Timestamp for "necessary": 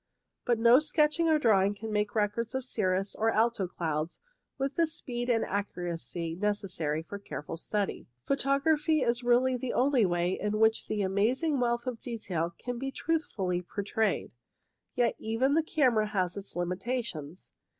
6.35-7.03